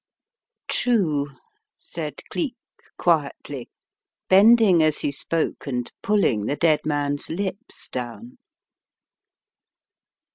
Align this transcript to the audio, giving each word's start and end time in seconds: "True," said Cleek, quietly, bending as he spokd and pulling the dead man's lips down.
"True," 0.67 1.27
said 1.77 2.23
Cleek, 2.31 2.55
quietly, 2.97 3.69
bending 4.29 4.81
as 4.81 5.01
he 5.01 5.09
spokd 5.09 5.67
and 5.67 5.91
pulling 6.01 6.47
the 6.47 6.55
dead 6.55 6.79
man's 6.87 7.29
lips 7.29 7.87
down. 7.87 8.39